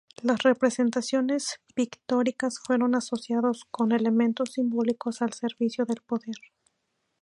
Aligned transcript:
Las 0.23 0.41
representaciones 0.41 1.61
pictóricas 1.75 2.59
fueron 2.59 2.95
asociadas 2.95 3.65
con 3.69 3.91
elementos 3.91 4.53
simbólicos 4.53 5.21
al 5.21 5.31
servicio 5.33 5.85
del 5.85 6.01
poder. 6.01 6.37